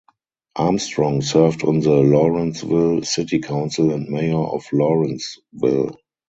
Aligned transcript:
Armstrong 0.55 1.21
served 1.21 1.63
on 1.63 1.79
the 1.81 1.91
Lawrenceville 1.91 3.03
City 3.03 3.37
Council 3.37 3.91
and 3.91 4.09
mayor 4.09 4.35
of 4.39 4.65
Lawrenceville. 4.73 5.95